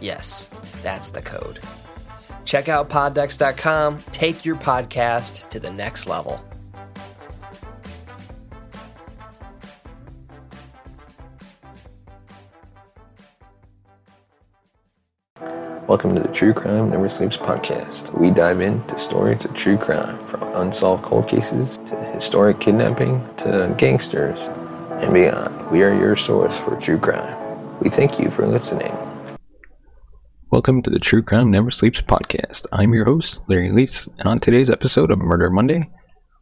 [0.00, 0.46] Yes,
[0.82, 1.60] that's the code.
[2.44, 6.42] Check out poddecks.com, take your podcast to the next level.
[15.88, 18.12] Welcome to the True Crime Never Sleeps podcast.
[18.12, 23.74] We dive into stories of true crime from unsolved cold cases to historic kidnapping to
[23.78, 24.38] gangsters
[25.02, 25.70] and beyond.
[25.70, 27.78] We are your source for true crime.
[27.80, 29.07] We thank you for listening.
[30.50, 32.64] Welcome to the True Crime Never Sleeps podcast.
[32.72, 35.90] I'm your host, Larry Leese, and on today's episode of Murder Monday,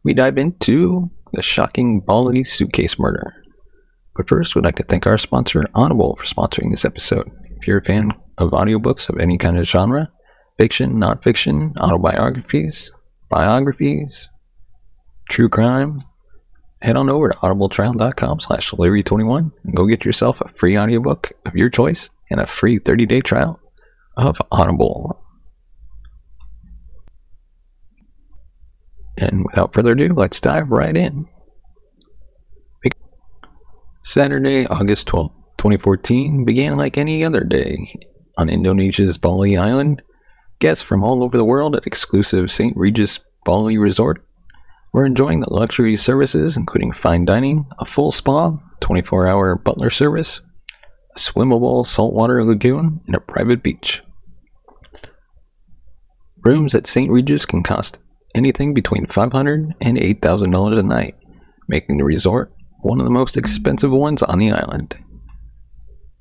[0.05, 3.35] we dive into the shocking Bali suitcase murder.
[4.15, 7.29] But first, we'd like to thank our sponsor, Audible, for sponsoring this episode.
[7.57, 10.09] If you're a fan of audiobooks of any kind of genre,
[10.55, 12.89] fiction, nonfiction, autobiographies,
[13.29, 14.29] biographies,
[15.29, 15.99] true crime,
[16.81, 21.57] head on over to audibletrial.com slash larry21 and go get yourself a free audiobook of
[21.57, 23.59] your choice and a free 30-day trial
[24.17, 25.23] of Audible.
[29.17, 31.27] And without further ado, let's dive right in.
[34.03, 37.99] Saturday, August 12th, 2014 began like any other day
[38.37, 40.01] on Indonesia's Bali Island.
[40.59, 42.75] Guests from all over the world at exclusive St.
[42.77, 44.23] Regis Bali Resort
[44.93, 50.41] were enjoying the luxury services, including fine dining, a full spa, 24 hour butler service,
[51.15, 54.01] a swimmable saltwater lagoon, and a private beach.
[56.47, 57.11] Rooms at St.
[57.11, 57.97] Regis can cost
[58.33, 61.15] anything between $500 and $8,000 a night,
[61.67, 62.53] making the resort
[62.83, 64.95] one of the most expensive ones on the island.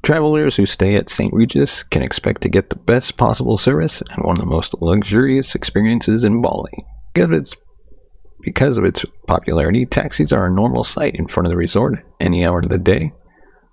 [0.02, 1.32] Travelers who stay at St.
[1.32, 5.54] Regis can expect to get the best possible service and one of the most luxurious
[5.54, 6.84] experiences in Bali.
[7.14, 12.44] Because of its, popularity, taxis are a normal sight in front of the resort any
[12.44, 13.12] hour of the day.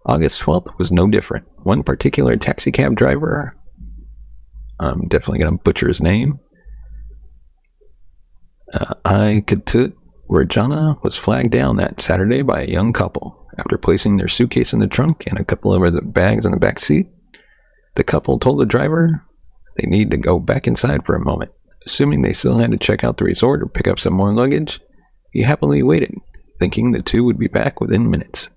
[0.05, 1.47] August 12th was no different.
[1.63, 3.57] One particular taxicab driver,
[4.79, 6.39] I'm definitely going to butcher his name,
[8.73, 9.93] uh, I Ketut
[10.29, 13.39] Rajana was flagged down that Saturday by a young couple.
[13.57, 16.59] After placing their suitcase in the trunk and a couple of other bags in the
[16.59, 17.07] back seat,
[17.95, 19.23] the couple told the driver
[19.77, 21.51] they need to go back inside for a moment.
[21.85, 24.79] Assuming they still had to check out the resort or pick up some more luggage,
[25.31, 26.15] he happily waited,
[26.57, 28.49] thinking the two would be back within minutes.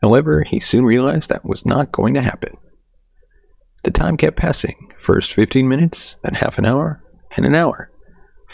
[0.00, 2.56] However, he soon realized that was not going to happen.
[3.82, 7.02] The time kept passing, first 15 minutes, then half an hour,
[7.36, 7.90] and an hour.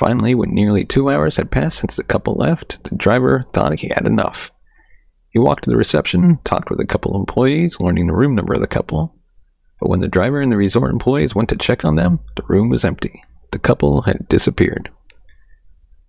[0.00, 3.88] Finally, when nearly two hours had passed since the couple left, the driver thought he
[3.88, 4.50] had enough.
[5.28, 6.34] He walked to the reception, hmm.
[6.42, 9.14] talked with a couple of employees, learning the room number of the couple.
[9.78, 12.70] But when the driver and the resort employees went to check on them, the room
[12.70, 13.22] was empty.
[13.50, 14.90] The couple had disappeared.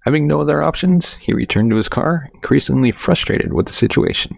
[0.06, 4.38] Having no other options, he returned to his car, increasingly frustrated with the situation.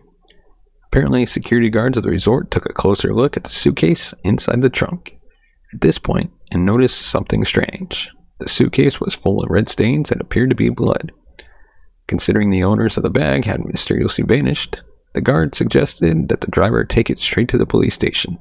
[0.87, 4.69] Apparently, security guards of the resort took a closer look at the suitcase inside the
[4.71, 5.15] trunk.
[5.75, 8.09] At this point, and noticed something strange.
[8.43, 11.13] The suitcase was full of red stains that appeared to be blood.
[12.07, 14.81] Considering the owners of the bag had mysteriously vanished,
[15.13, 18.37] the guard suggested that the driver take it straight to the police station.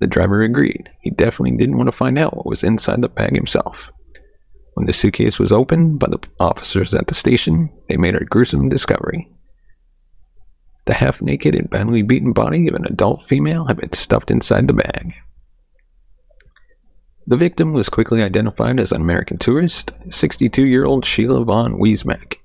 [0.00, 0.90] The driver agreed.
[1.00, 3.90] He definitely didn't want to find out what was inside the bag himself.
[4.74, 8.68] When the suitcase was opened by the officers at the station, they made a gruesome
[8.68, 9.32] discovery.
[10.84, 14.68] The half naked and badly beaten body of an adult female had been stuffed inside
[14.68, 15.14] the bag.
[17.28, 22.38] The victim was quickly identified as an American tourist, 62 year old Sheila Von Wiese-Mack.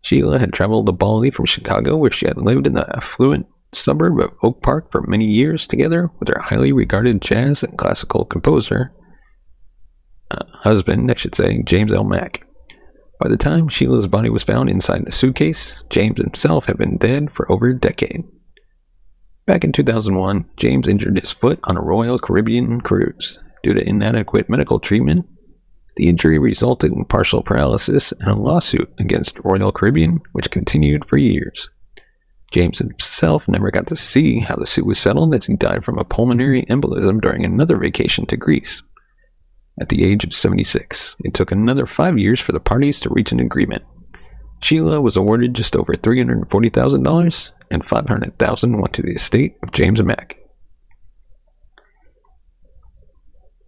[0.00, 4.18] Sheila had traveled to Bali from Chicago, where she had lived in the affluent suburb
[4.20, 8.94] of Oak Park for many years together with her highly regarded jazz and classical composer,
[10.30, 12.04] uh, husband, I should say, James L.
[12.04, 12.46] Mack.
[13.20, 17.30] By the time Sheila's body was found inside the suitcase, James himself had been dead
[17.30, 18.24] for over a decade.
[19.46, 23.38] Back in 2001, James injured his foot on a Royal Caribbean cruise.
[23.66, 25.26] Due to inadequate medical treatment,
[25.96, 31.16] the injury resulted in partial paralysis and a lawsuit against Royal Caribbean, which continued for
[31.16, 31.68] years.
[32.52, 35.98] James himself never got to see how the suit was settled as he died from
[35.98, 38.84] a pulmonary embolism during another vacation to Greece.
[39.80, 43.32] At the age of 76, it took another five years for the parties to reach
[43.32, 43.82] an agreement.
[44.60, 50.36] Sheila was awarded just over $340,000, and 500,000 went to the estate of James Mack.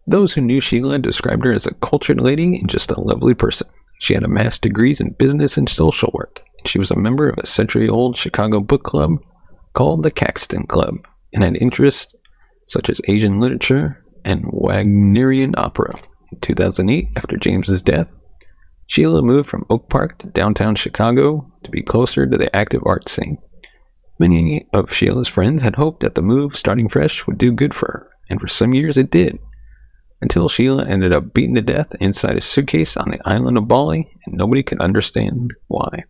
[0.08, 3.68] Those who knew Sheila described her as a cultured lady and just a lovely person.
[3.98, 7.36] She had amassed degrees in business and social work, and she was a member of
[7.36, 9.18] a century old Chicago book club
[9.74, 10.94] called the Caxton Club
[11.34, 12.14] and had interests
[12.64, 15.94] such as Asian literature and Wagnerian opera.
[16.32, 18.08] In 2008, after James's death,
[18.86, 23.10] Sheila moved from Oak Park to downtown Chicago to be closer to the active art
[23.10, 23.36] scene.
[24.18, 27.86] Many of Sheila's friends had hoped that the move, starting fresh, would do good for
[27.86, 29.38] her, and for some years it did
[30.20, 34.10] until Sheila ended up beaten to death inside a suitcase on the island of Bali,
[34.26, 36.04] and nobody could understand why.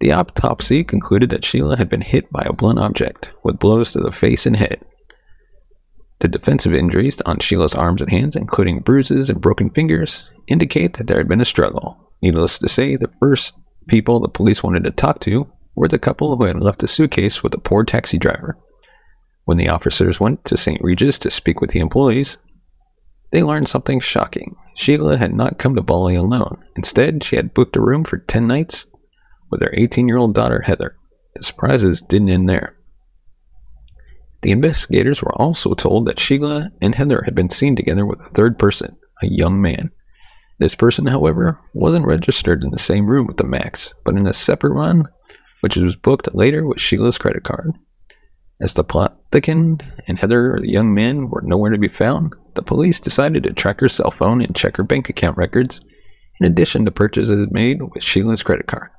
[0.00, 4.00] The autopsy concluded that Sheila had been hit by a blunt object, with blows to
[4.00, 4.84] the face and head.
[6.20, 11.08] The defensive injuries on Sheila's arms and hands, including bruises and broken fingers, indicate that
[11.08, 11.98] there had been a struggle.
[12.20, 13.54] Needless to say, the first
[13.88, 17.42] people the police wanted to talk to were the couple who had left the suitcase
[17.42, 18.56] with a poor taxi driver.
[19.44, 20.80] When the officers went to St.
[20.82, 22.38] Regis to speak with the employees,
[23.32, 24.56] they learned something shocking.
[24.76, 26.62] Sheila had not come to Bali alone.
[26.76, 28.86] Instead, she had booked a room for 10 nights
[29.50, 30.96] with her 18 year old daughter, Heather.
[31.34, 32.76] The surprises didn't end there.
[34.42, 38.30] The investigators were also told that Sheila and Heather had been seen together with a
[38.30, 39.90] third person, a young man.
[40.58, 44.32] This person, however, wasn't registered in the same room with the Macks, but in a
[44.32, 45.08] separate one,
[45.60, 47.72] which was booked later with Sheila's credit card.
[48.60, 52.34] As the plot thickened and Heather, or the young man, were nowhere to be found,
[52.54, 55.80] the police decided to track her cell phone and check her bank account records,
[56.40, 58.90] in addition to purchases made with Sheila's credit card.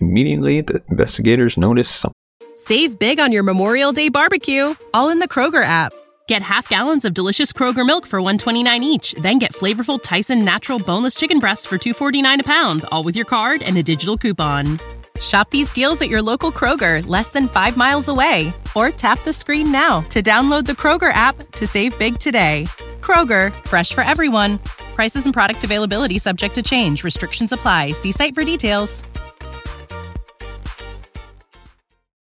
[0.00, 2.12] Immediately, the investigators noticed something.
[2.56, 5.92] Save big on your Memorial Day barbecue, all in the Kroger app.
[6.26, 10.78] Get half gallons of delicious Kroger milk for 129 each, then get flavorful Tyson natural
[10.78, 14.80] boneless chicken breasts for 249 a pound, all with your card and a digital coupon.
[15.20, 19.32] Shop these deals at your local Kroger, less than 5 miles away, or tap the
[19.32, 22.66] screen now to download the Kroger app to save big today.
[23.00, 24.58] Kroger, fresh for everyone.
[24.94, 27.04] Prices and product availability subject to change.
[27.04, 27.92] Restrictions apply.
[27.92, 29.02] See site for details.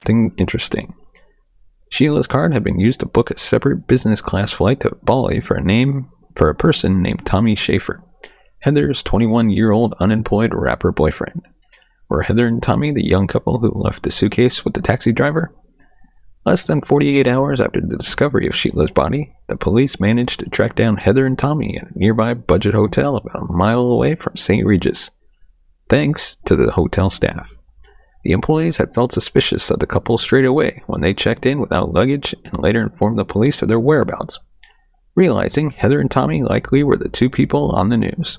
[0.08, 0.94] Interesting.
[1.90, 5.56] Sheila's card had been used to book a separate business class flight to Bali for
[5.56, 8.04] a name for a person named Tommy Schaefer,
[8.60, 11.42] Heather's 21 year old unemployed rapper boyfriend.
[12.10, 15.54] Were Heather and Tommy the young couple who left the suitcase with the taxi driver?
[16.46, 20.76] Less than 48 hours after the discovery of Sheila's body, the police managed to track
[20.76, 24.64] down Heather and Tommy at a nearby budget hotel about a mile away from St.
[24.64, 25.10] Regis,
[25.90, 27.52] thanks to the hotel staff.
[28.24, 31.94] The employees had felt suspicious of the couple straight away when they checked in without
[31.94, 34.38] luggage and later informed the police of their whereabouts,
[35.16, 38.38] realizing Heather and Tommy likely were the two people on the news.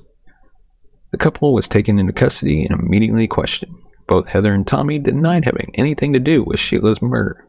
[1.16, 3.74] The couple was taken into custody and immediately questioned.
[4.06, 7.48] Both Heather and Tommy denied having anything to do with Sheila's murder,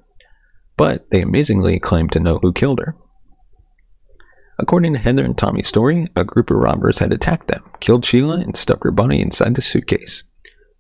[0.77, 2.95] but they amazingly claimed to know who killed her.
[4.57, 8.37] According to Heather and Tommy's story, a group of robbers had attacked them, killed Sheila,
[8.37, 10.23] and stuffed her body inside the suitcase.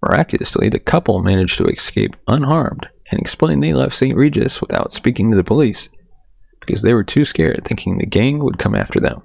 [0.01, 4.15] Miraculously, the couple managed to escape unharmed and explained they left St.
[4.15, 5.89] Regis without speaking to the police
[6.61, 9.23] because they were too scared, thinking the gang would come after them.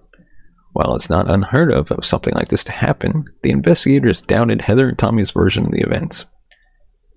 [0.73, 4.89] While it's not unheard of of something like this to happen, the investigators doubted Heather
[4.89, 6.25] and Tommy's version of the events.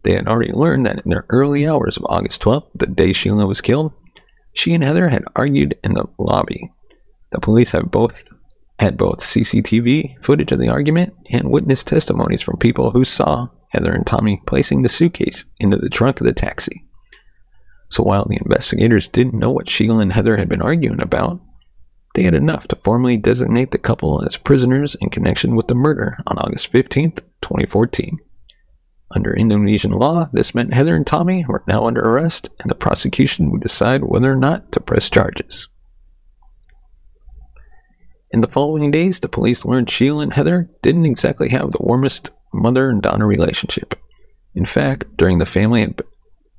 [0.04, 3.48] They had already learned that in the early hours of August 12th, the day Sheila
[3.48, 3.94] was killed,
[4.54, 6.72] she and Heather had argued in the lobby.
[7.32, 8.24] The police have both
[8.80, 13.94] had both CCTV footage of the argument and witness testimonies from people who saw Heather
[13.94, 16.86] and Tommy placing the suitcase into the trunk of the taxi.
[17.90, 21.42] So while the investigators didn't know what Sheila and Heather had been arguing about,
[22.16, 26.18] they had enough to formally designate the couple as prisoners in connection with the murder
[26.26, 28.20] on August 15, 2014.
[29.12, 33.52] Under Indonesian law, this meant Heather and Tommy were now under arrest, and the prosecution
[33.52, 35.68] would decide whether or not to press charges.
[38.32, 42.32] In the following days, the police learned Sheila and Heather didn't exactly have the warmest
[42.54, 43.94] mother and daughter relationship.
[44.54, 46.02] In fact, during the family had,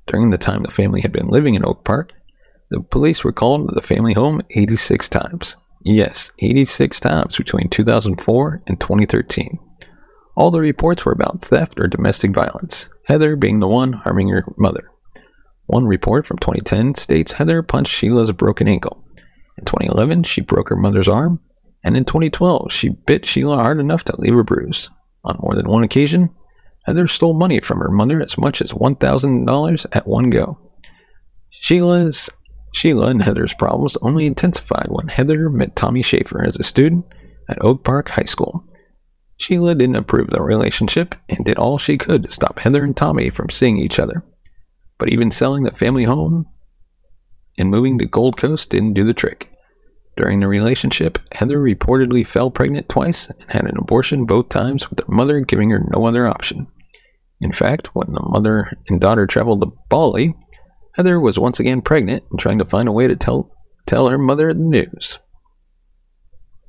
[0.07, 2.13] during the time the family had been living in Oak Park,
[2.71, 5.57] the police were called to the family home 86 times.
[5.85, 9.59] Yes, 86 times between 2004 and 2013.
[10.37, 14.45] All the reports were about theft or domestic violence, Heather being the one harming her
[14.59, 14.91] mother.
[15.67, 19.05] One report from 2010 states Heather punched Sheila's broken ankle.
[19.59, 21.41] In 2011, she broke her mother's arm,
[21.83, 24.91] and in 2012, she bit Sheila hard enough to leave a bruise.
[25.25, 26.31] On more than one occasion,
[26.85, 30.59] Heather stole money from her mother as much as $1,000 at one go.
[31.51, 32.29] Sheila's
[32.77, 37.07] Sheila and Heather's problems only intensified when Heather met Tommy Schaefer as a student
[37.49, 38.67] at Oak Park High School.
[39.39, 43.31] Sheila didn't approve the relationship and did all she could to stop Heather and Tommy
[43.31, 44.23] from seeing each other.
[44.99, 46.45] But even selling the family home
[47.57, 49.51] and moving to Gold Coast didn't do the trick.
[50.19, 55.01] During the relationship, Heather reportedly fell pregnant twice and had an abortion both times, with
[55.01, 56.67] her mother giving her no other option.
[57.41, 60.35] In fact, when the mother and daughter traveled to Bali,
[60.97, 63.51] Heather was once again pregnant and trying to find a way to tell,
[63.85, 65.19] tell her mother the news.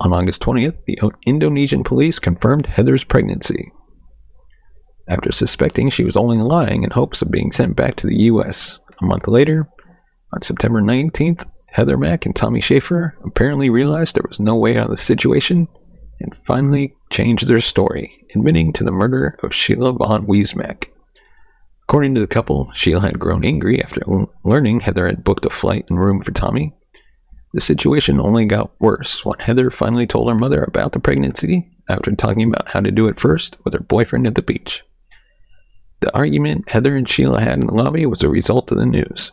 [0.00, 3.72] On August 20th, the Indonesian police confirmed Heather's pregnancy.
[5.08, 8.78] After suspecting she was only lying in hopes of being sent back to the U.S.,
[9.00, 9.66] a month later,
[10.34, 14.84] on September 19th, Heather Mack and Tommy Schaefer apparently realized there was no way out
[14.84, 15.68] of the situation
[16.20, 20.90] and finally changed their story, admitting to the murder of Sheila von Wiese-Mack.
[21.88, 24.02] According to the couple, Sheila had grown angry after
[24.44, 26.74] learning Heather had booked a flight and room for Tommy.
[27.54, 32.14] The situation only got worse when Heather finally told her mother about the pregnancy after
[32.14, 34.84] talking about how to do it first with her boyfriend at the beach.
[36.00, 39.32] The argument Heather and Sheila had in the lobby was a result of the news.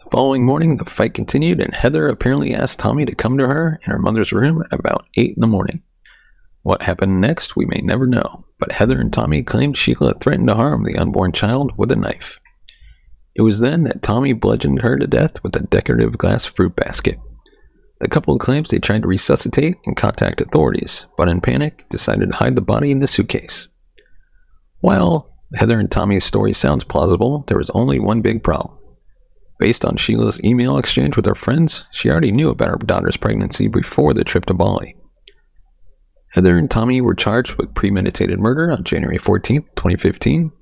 [0.00, 3.78] The following morning, the fight continued, and Heather apparently asked Tommy to come to her
[3.86, 5.84] in her mother's room at about 8 in the morning.
[6.62, 10.54] What happened next, we may never know, but Heather and Tommy claimed Sheila threatened to
[10.54, 12.38] harm the unborn child with a knife.
[13.34, 17.18] It was then that Tommy bludgeoned her to death with a decorative glass fruit basket.
[18.00, 22.38] The couple claims they tried to resuscitate and contact authorities, but in panic decided to
[22.38, 23.68] hide the body in the suitcase.
[24.80, 28.76] While Heather and Tommy's story sounds plausible, there was only one big problem.
[29.58, 33.68] Based on Sheila's email exchange with her friends, she already knew about her daughter's pregnancy
[33.68, 34.94] before the trip to Bali.
[36.30, 40.52] Heather and Tommy were charged with premeditated murder on January 14, 2015.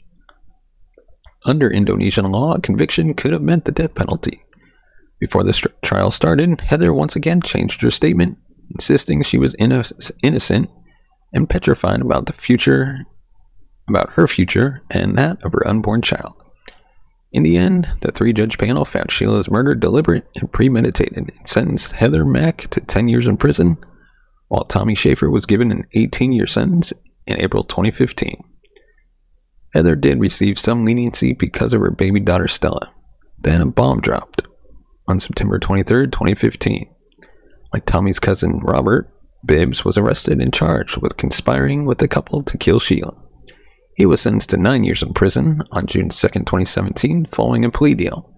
[1.45, 4.43] Under Indonesian law, a conviction could have meant the death penalty.
[5.21, 8.39] Before the trial started, Heather once again changed her statement,
[8.71, 10.71] insisting she was inno- innocent
[11.35, 13.07] and petrified about the future,
[13.89, 16.35] about her future and that of her unborn child.
[17.31, 21.93] In the end, the three judge panel found Sheila's murder deliberate and premeditated and sentenced
[21.93, 23.77] Heather Mack to 10 years in prison
[24.49, 26.93] while Tommy Schaefer was given an 18 year sentence
[27.26, 28.43] in April 2015.
[29.75, 32.93] Heather did receive some leniency because of her baby daughter Stella.
[33.38, 34.43] Then a bomb dropped
[35.07, 36.90] on September 23, 2015,
[37.71, 39.12] when Tommy's cousin Robert
[39.45, 43.14] Bibbs was arrested and charged with conspiring with the couple to kill Sheila.
[43.97, 47.95] He was sentenced to nine years in prison on June 2, 2017, following a plea
[47.95, 48.33] deal.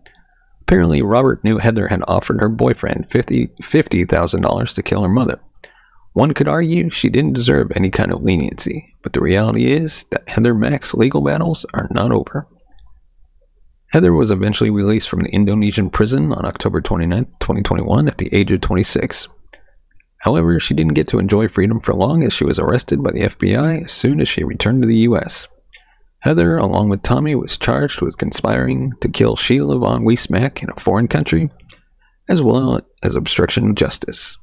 [0.63, 5.41] Apparently, Robert knew Heather had offered her boyfriend $50,000 to kill her mother.
[6.13, 10.29] One could argue she didn't deserve any kind of leniency, but the reality is that
[10.29, 12.49] Heather Mack's legal battles are not over.
[13.93, 18.51] Heather was eventually released from the Indonesian prison on October 29, 2021, at the age
[18.53, 19.29] of 26.
[20.23, 23.23] However, she didn't get to enjoy freedom for long as she was arrested by the
[23.23, 25.49] FBI as soon as she returned to the U.S.
[26.21, 30.79] Heather, along with Tommy, was charged with conspiring to kill Sheila von Wiese-Mack in a
[30.79, 31.51] foreign country,
[32.29, 34.37] as well as obstruction of justice.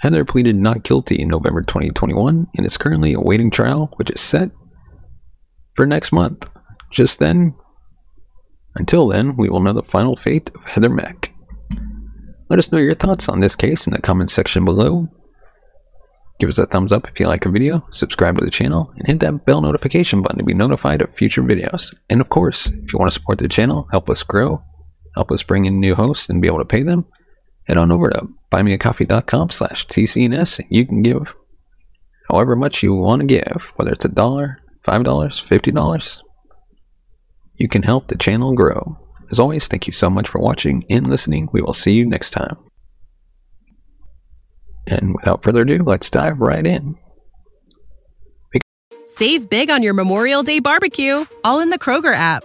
[0.00, 4.50] Heather pleaded not guilty in November 2021 and is currently awaiting trial, which is set
[5.74, 6.48] for next month.
[6.92, 7.54] Just then,
[8.74, 11.32] until then, we will know the final fate of Heather Mack.
[12.48, 15.08] Let us know your thoughts on this case in the comments section below.
[16.38, 19.06] Give us a thumbs up if you like a video, subscribe to the channel, and
[19.06, 21.94] hit that bell notification button to be notified of future videos.
[22.10, 24.62] And of course, if you want to support the channel, help us grow,
[25.14, 27.06] help us bring in new hosts and be able to pay them,
[27.66, 30.60] head on over to buymeacoffee.com slash TCNS.
[30.60, 31.34] and You can give
[32.28, 36.22] however much you want to give, whether it's a dollar, $5, $50.
[37.56, 38.98] You can help the channel grow.
[39.30, 41.48] As always, thank you so much for watching and listening.
[41.52, 42.56] We will see you next time.
[44.86, 46.96] And without further ado, let's dive right in.
[49.06, 52.44] Save big on your Memorial Day barbecue, all in the Kroger app.